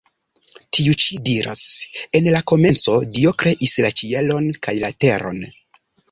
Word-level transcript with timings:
Tiu 0.75 0.93
ĉi 1.01 1.17
diras: 1.25 1.65
“En 2.19 2.29
la 2.35 2.39
komenco 2.51 2.95
Dio 3.17 3.33
kreis 3.43 3.75
la 3.87 3.91
ĉielon 3.99 4.47
kaj 4.69 4.75
la 4.85 4.91
teron. 5.05 5.39